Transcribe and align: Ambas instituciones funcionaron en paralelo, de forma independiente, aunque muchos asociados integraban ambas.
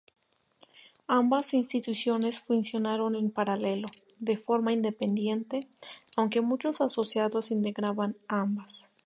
Ambas 1.05 1.53
instituciones 1.53 2.39
funcionaron 2.39 3.13
en 3.15 3.29
paralelo, 3.29 3.87
de 4.17 4.35
forma 4.35 4.73
independiente, 4.73 5.67
aunque 6.17 6.41
muchos 6.41 6.81
asociados 6.81 7.51
integraban 7.51 8.17
ambas. 8.27 8.89